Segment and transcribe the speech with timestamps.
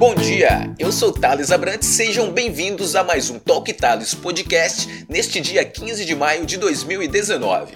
[0.00, 5.42] Bom dia, eu sou Thales Abrantes, sejam bem-vindos a mais um Talk Thales Podcast neste
[5.42, 7.74] dia 15 de maio de 2019.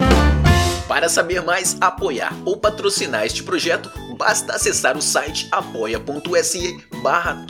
[0.87, 7.45] Para saber mais, apoiar ou patrocinar este projeto, basta acessar o site apoia.se barra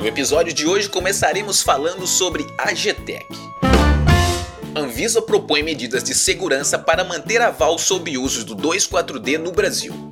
[0.00, 3.28] No episódio de hoje começaremos falando sobre a GTEC.
[4.74, 10.07] Anvisa propõe medidas de segurança para manter aval sob uso do 2,4-D no Brasil.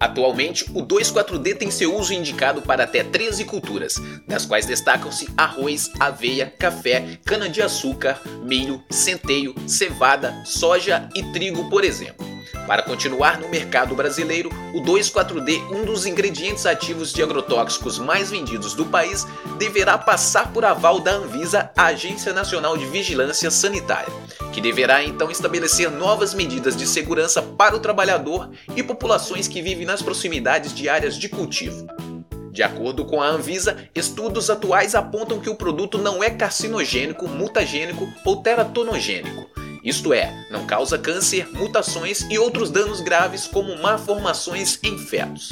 [0.00, 5.90] Atualmente, o 2,4-D tem seu uso indicado para até 13 culturas, das quais destacam-se arroz,
[6.00, 12.26] aveia, café, cana-de-açúcar, milho, centeio, cevada, soja e trigo, por exemplo.
[12.66, 18.74] Para continuar no mercado brasileiro, o 2,4-D, um dos ingredientes ativos de agrotóxicos mais vendidos
[18.74, 19.26] do país,
[19.58, 24.12] deverá passar por aval da Anvisa, Agência Nacional de Vigilância Sanitária,
[24.52, 29.86] que deverá então estabelecer novas medidas de segurança para o trabalhador e populações que vivem
[29.86, 31.86] nas proximidades de áreas de cultivo.
[32.50, 38.08] De acordo com a Anvisa, estudos atuais apontam que o produto não é carcinogênico, mutagênico
[38.24, 39.50] ou teratonogênico
[39.82, 45.50] isto é, não causa câncer, mutações e outros danos graves como malformações em fetos.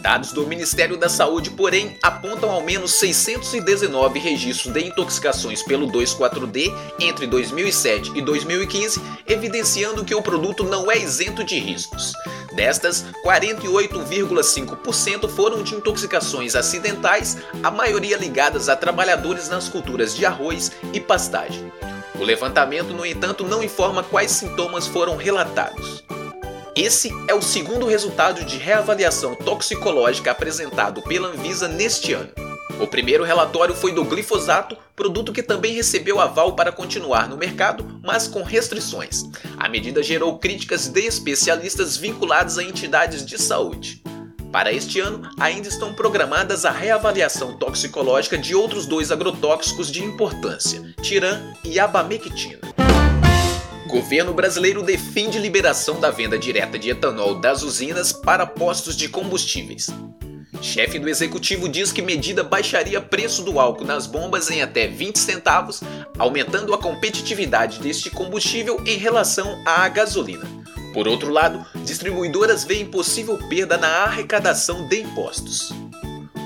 [0.00, 6.72] Dados do Ministério da Saúde, porém, apontam ao menos 619 registros de intoxicações pelo 2,4-D
[6.98, 12.14] entre 2007 e 2015, evidenciando que o produto não é isento de riscos.
[12.54, 20.72] Destas, 48,5% foram de intoxicações acidentais, a maioria ligadas a trabalhadores nas culturas de arroz
[20.94, 21.70] e pastagem.
[22.18, 26.02] O levantamento, no entanto, não informa quais sintomas foram relatados.
[26.82, 32.30] Esse é o segundo resultado de reavaliação toxicológica apresentado pela Anvisa neste ano.
[32.80, 38.00] O primeiro relatório foi do glifosato, produto que também recebeu aval para continuar no mercado,
[38.02, 39.24] mas com restrições.
[39.58, 44.02] A medida gerou críticas de especialistas vinculados a entidades de saúde.
[44.50, 50.82] Para este ano, ainda estão programadas a reavaliação toxicológica de outros dois agrotóxicos de importância,
[51.02, 52.69] tiran e abamectina.
[53.90, 59.88] Governo brasileiro defende liberação da venda direta de etanol das usinas para postos de combustíveis.
[60.62, 65.18] Chefe do executivo diz que medida baixaria preço do álcool nas bombas em até 20
[65.18, 65.82] centavos,
[66.16, 70.46] aumentando a competitividade deste combustível em relação à gasolina.
[70.94, 75.72] Por outro lado, distribuidoras veem possível perda na arrecadação de impostos.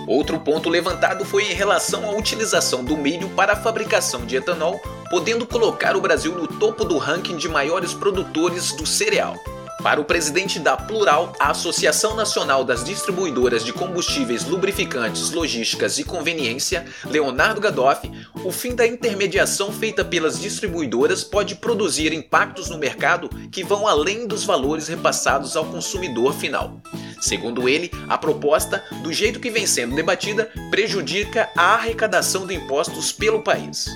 [0.07, 4.81] Outro ponto levantado foi em relação à utilização do milho para a fabricação de etanol,
[5.11, 9.37] podendo colocar o Brasil no topo do ranking de maiores produtores do cereal.
[9.85, 16.05] Para o presidente da Plural, a Associação Nacional das Distribuidoras de Combustíveis Lubrificantes, Logísticas e
[16.05, 18.11] Conveniência, Leonardo Gadoff,
[18.43, 24.27] o fim da intermediação feita pelas distribuidoras pode produzir impactos no mercado que vão além
[24.27, 26.81] dos valores repassados ao consumidor final.
[27.21, 33.13] Segundo ele, a proposta, do jeito que vem sendo debatida, prejudica a arrecadação de impostos
[33.13, 33.87] pelo país.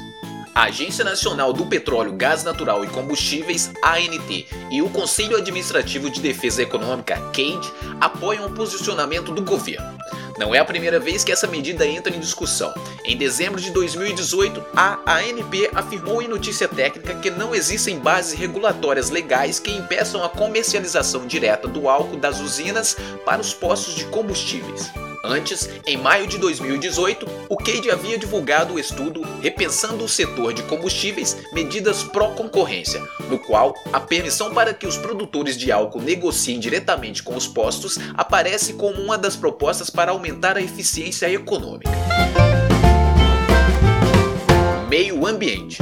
[0.58, 6.20] A Agência Nacional do Petróleo, Gás Natural e Combustíveis, ANT, e o Conselho Administrativo de
[6.20, 9.96] Defesa Econômica, CADE, apoiam o posicionamento do governo.
[10.36, 12.74] Não é a primeira vez que essa medida entra em discussão.
[13.04, 19.10] Em dezembro de 2018, a ANP afirmou em notícia técnica que não existem bases regulatórias
[19.10, 24.90] legais que impeçam a comercialização direta do álcool das usinas para os postos de combustíveis.
[25.28, 30.62] Antes, em maio de 2018, o CADE havia divulgado o estudo Repensando o Setor de
[30.62, 37.22] Combustíveis Medidas Pró-Concorrência, no qual a permissão para que os produtores de álcool negociem diretamente
[37.22, 41.90] com os postos aparece como uma das propostas para aumentar a eficiência econômica.
[44.88, 45.76] Meio Ambiente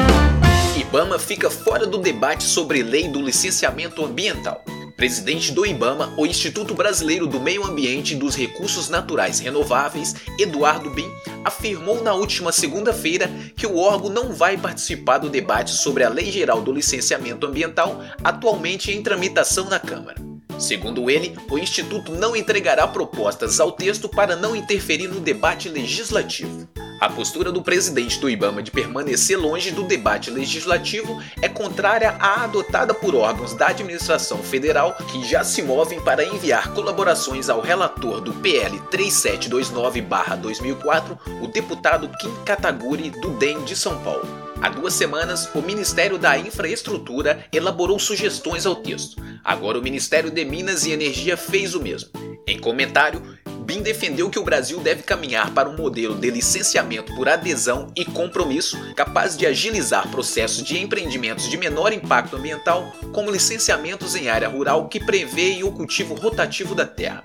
[0.77, 4.65] Ibama fica fora do debate sobre lei do licenciamento ambiental
[4.97, 10.91] presidente do IBAMA, o Instituto Brasileiro do Meio Ambiente e dos Recursos Naturais Renováveis, Eduardo
[10.91, 11.09] Bin,
[11.45, 16.33] afirmou na última segunda-feira que o órgão não vai participar do debate sobre a Lei
[16.33, 20.17] Geral do Licenciamento Ambiental, atualmente em tramitação na Câmara.
[20.59, 26.67] Segundo ele, o Instituto não entregará propostas ao texto para não interferir no debate legislativo.
[26.99, 32.45] A postura do presidente do IBAMA de permanecer longe do debate legislativo é contrária à
[32.45, 38.23] adotada por órgãos da administração federal que já se movem para enviar colaborações ao relator
[38.23, 44.27] do PL 3729-2004, o deputado Kim Kataguri do DEM de São Paulo.
[44.63, 49.23] Há duas semanas, o Ministério da Infraestrutura elaborou sugestões ao texto.
[49.45, 52.09] Agora, o Ministério de Minas e Energia fez o mesmo.
[52.47, 53.36] Em comentário,
[53.67, 58.05] Bin defendeu que o Brasil deve caminhar para um modelo de licenciamento por adesão e
[58.05, 64.49] compromisso capaz de agilizar processos de empreendimentos de menor impacto ambiental, como licenciamentos em área
[64.49, 67.25] rural que prevêem o cultivo rotativo da terra.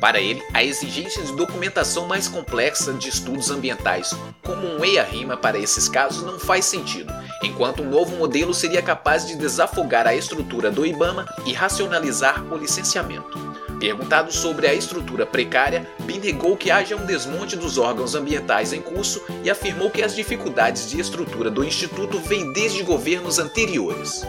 [0.00, 4.12] Para ele, a exigência de documentação mais complexa de estudos ambientais,
[4.42, 7.12] como um EIA-RIMA para esses casos, não faz sentido,
[7.44, 12.56] enquanto um novo modelo seria capaz de desafogar a estrutura do IBAMA e racionalizar o
[12.56, 13.45] licenciamento.
[13.78, 18.80] Perguntado sobre a estrutura precária, Bin negou que haja um desmonte dos órgãos ambientais em
[18.80, 24.24] curso e afirmou que as dificuldades de estrutura do Instituto vêm desde governos anteriores.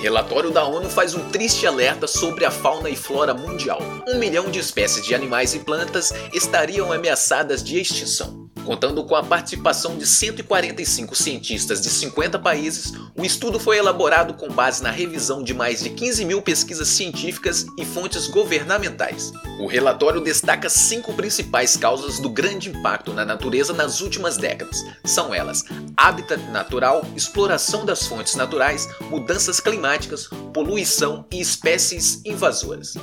[0.00, 3.80] Relatório da ONU faz um triste alerta sobre a fauna e flora mundial.
[4.06, 8.47] Um milhão de espécies de animais e plantas estariam ameaçadas de extinção.
[8.68, 14.46] Contando com a participação de 145 cientistas de 50 países, o estudo foi elaborado com
[14.50, 19.32] base na revisão de mais de 15 mil pesquisas científicas e fontes governamentais.
[19.58, 24.84] O relatório destaca cinco principais causas do grande impacto na natureza nas últimas décadas.
[25.02, 25.64] São elas:
[25.96, 32.98] habitat natural, exploração das fontes naturais, mudanças climáticas, poluição e espécies invasoras.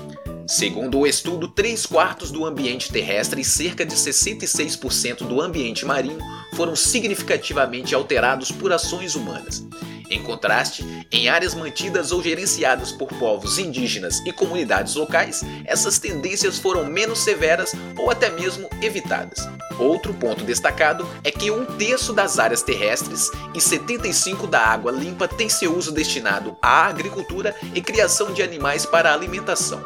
[0.48, 6.20] Segundo o estudo, 3 quartos do ambiente terrestre e cerca de 66% do ambiente marinho
[6.54, 9.66] foram significativamente alterados por ações humanas.
[10.08, 16.60] Em contraste, em áreas mantidas ou gerenciadas por povos indígenas e comunidades locais, essas tendências
[16.60, 19.40] foram menos severas ou até mesmo evitadas.
[19.80, 25.28] Outro ponto destacado é que um terço das áreas terrestres e 75% da água limpa
[25.28, 29.84] tem seu uso destinado à agricultura e criação de animais para alimentação.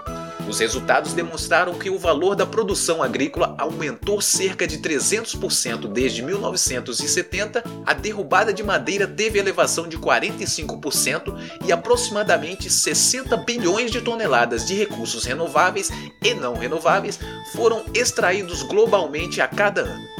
[0.49, 7.63] Os resultados demonstraram que o valor da produção agrícola aumentou cerca de 300% desde 1970,
[7.85, 14.73] a derrubada de madeira teve elevação de 45% e aproximadamente 60 bilhões de toneladas de
[14.73, 17.19] recursos renováveis e não renováveis
[17.53, 20.19] foram extraídos globalmente a cada ano.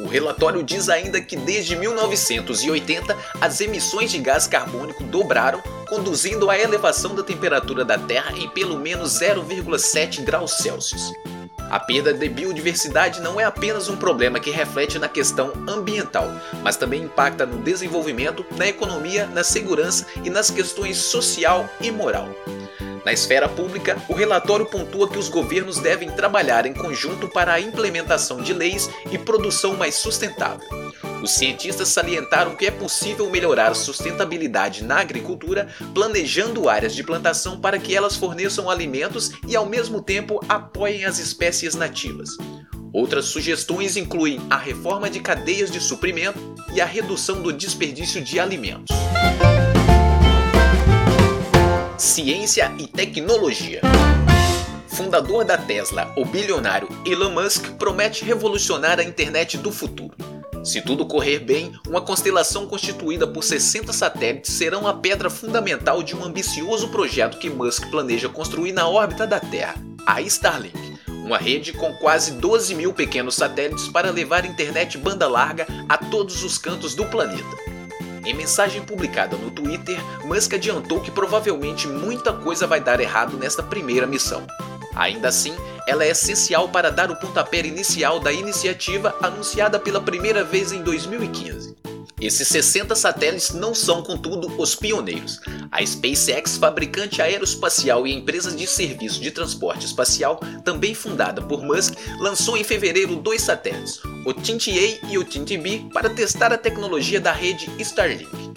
[0.00, 6.58] O relatório diz ainda que desde 1980 as emissões de gás carbônico dobraram, conduzindo à
[6.58, 11.12] elevação da temperatura da Terra em pelo menos 0,7 graus Celsius.
[11.68, 16.28] A perda de biodiversidade não é apenas um problema que reflete na questão ambiental,
[16.62, 22.28] mas também impacta no desenvolvimento, na economia, na segurança e nas questões social e moral.
[23.04, 27.60] Na esfera pública, o relatório pontua que os governos devem trabalhar em conjunto para a
[27.60, 30.79] implementação de leis e produção mais sustentável.
[31.22, 37.60] Os cientistas salientaram que é possível melhorar a sustentabilidade na agricultura, planejando áreas de plantação
[37.60, 42.30] para que elas forneçam alimentos e, ao mesmo tempo, apoiem as espécies nativas.
[42.92, 46.38] Outras sugestões incluem a reforma de cadeias de suprimento
[46.72, 48.90] e a redução do desperdício de alimentos
[52.00, 53.82] ciência e tecnologia.
[54.88, 60.14] Fundador da Tesla, o bilionário Elon Musk promete revolucionar a internet do futuro.
[60.62, 66.14] Se tudo correr bem, uma constelação constituída por 60 satélites serão a pedra fundamental de
[66.14, 69.74] um ambicioso projeto que Musk planeja construir na órbita da Terra,
[70.06, 70.78] a Starlink,
[71.24, 76.44] uma rede com quase 12 mil pequenos satélites para levar internet banda larga a todos
[76.44, 77.56] os cantos do planeta.
[78.26, 83.62] Em mensagem publicada no Twitter, Musk adiantou que provavelmente muita coisa vai dar errado nesta
[83.62, 84.46] primeira missão.
[84.94, 85.54] Ainda assim,
[85.86, 90.82] ela é essencial para dar o pontapé inicial da iniciativa anunciada pela primeira vez em
[90.82, 91.76] 2015.
[92.20, 95.40] Esses 60 satélites não são, contudo, os pioneiros.
[95.72, 101.94] A SpaceX, fabricante aeroespacial e empresa de serviço de transporte espacial, também fundada por Musk,
[102.18, 107.32] lançou em fevereiro dois satélites, o Tint-A e o Tint-B, para testar a tecnologia da
[107.32, 108.49] rede Starlink.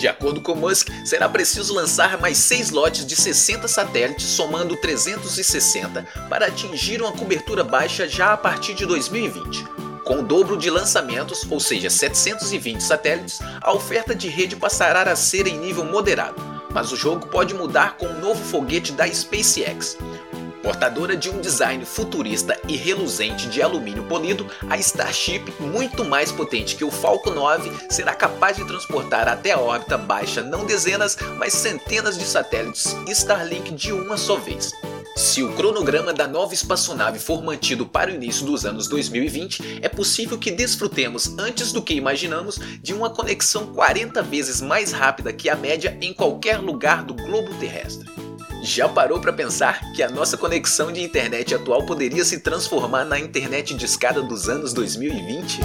[0.00, 6.06] De acordo com Musk, será preciso lançar mais seis lotes de 60 satélites, somando 360,
[6.26, 9.62] para atingir uma cobertura baixa já a partir de 2020.
[10.02, 15.14] Com o dobro de lançamentos, ou seja, 720 satélites, a oferta de rede passará a
[15.14, 16.40] ser em nível moderado,
[16.72, 19.98] mas o jogo pode mudar com o um novo foguete da SpaceX.
[20.62, 26.76] Portadora de um design futurista e reluzente de alumínio polido, a Starship, muito mais potente
[26.76, 31.54] que o Falcon 9, será capaz de transportar até a órbita baixa não dezenas, mas
[31.54, 34.70] centenas de satélites Starlink de uma só vez.
[35.16, 39.88] Se o cronograma da nova espaçonave for mantido para o início dos anos 2020, é
[39.88, 45.50] possível que desfrutemos, antes do que imaginamos, de uma conexão 40 vezes mais rápida que
[45.50, 48.08] a média em qualquer lugar do globo terrestre.
[48.62, 53.18] Já parou para pensar que a nossa conexão de internet atual poderia se transformar na
[53.18, 55.60] internet de escada dos anos 2020?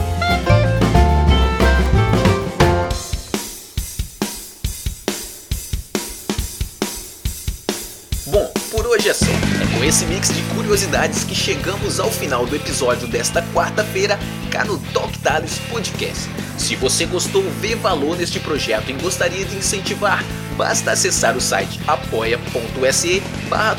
[8.95, 9.25] Hoje é só.
[9.25, 14.17] É com esse mix de curiosidades que chegamos ao final do episódio desta quarta-feira
[14.49, 16.29] cá no Talk Tales Podcast.
[16.57, 20.23] Se você gostou, vê valor neste projeto e gostaria de incentivar,
[20.57, 23.75] basta acessar o site apoia.se barra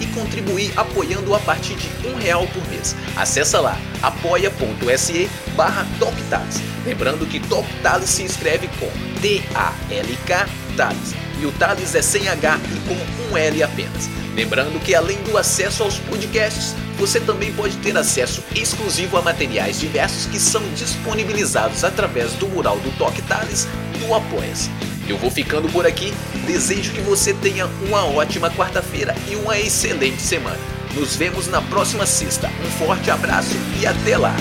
[0.00, 2.96] e contribuir apoiando a partir de um real por mês.
[3.16, 5.86] Acesse lá apoia.se barra
[6.84, 12.60] Lembrando que Talk Tales se escreve com T-A-L-K Tales e o Tales é sem H
[12.74, 14.08] e com um L apenas.
[14.34, 19.80] Lembrando que além do acesso aos podcasts, você também pode ter acesso exclusivo a materiais
[19.80, 23.66] diversos que são disponibilizados através do mural do Toque Tales
[23.98, 24.70] do Apoia-se.
[25.08, 26.12] Eu vou ficando por aqui,
[26.46, 30.58] desejo que você tenha uma ótima quarta-feira e uma excelente semana.
[30.94, 32.48] Nos vemos na próxima sexta.
[32.64, 34.34] Um forte abraço e até lá!